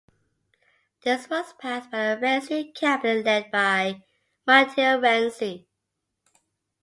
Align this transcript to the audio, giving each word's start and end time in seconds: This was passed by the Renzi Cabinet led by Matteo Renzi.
This 1.03 1.29
was 1.29 1.53
passed 1.61 1.91
by 1.91 2.15
the 2.15 2.21
Renzi 2.25 2.73
Cabinet 2.73 3.23
led 3.23 3.51
by 3.51 4.01
Matteo 4.47 4.99
Renzi. 4.99 5.67